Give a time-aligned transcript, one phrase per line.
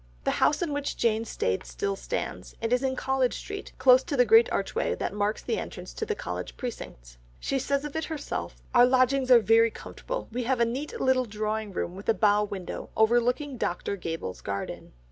[0.23, 4.17] The house in which Jane stayed still stands, it is in College Street, close to
[4.17, 7.19] the great archway that marks the entrance to the College precincts.
[7.39, 11.25] She says of it herself, "Our lodgings are very comfortable, we have a neat little
[11.25, 13.95] drawing room with a bow window overlooking Dr.
[13.95, 14.93] Gabell's garden."